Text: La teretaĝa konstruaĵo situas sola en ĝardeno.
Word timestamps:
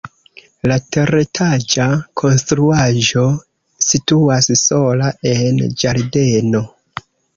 La 0.69 0.75
teretaĝa 0.95 1.85
konstruaĵo 2.21 3.25
situas 3.89 4.49
sola 4.63 5.11
en 5.35 5.61
ĝardeno. 5.83 6.65